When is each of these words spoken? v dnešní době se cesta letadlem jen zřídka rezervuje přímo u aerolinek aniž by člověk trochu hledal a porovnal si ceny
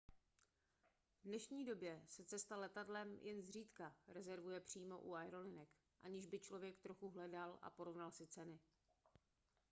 v 1.21 1.27
dnešní 1.27 1.65
době 1.65 2.01
se 2.07 2.23
cesta 2.25 2.57
letadlem 2.57 3.17
jen 3.21 3.41
zřídka 3.41 3.95
rezervuje 4.07 4.59
přímo 4.59 4.99
u 5.01 5.15
aerolinek 5.15 5.69
aniž 6.03 6.25
by 6.25 6.39
člověk 6.39 6.79
trochu 6.79 7.09
hledal 7.09 7.59
a 7.61 7.69
porovnal 7.69 8.11
si 8.11 8.27
ceny 8.27 8.59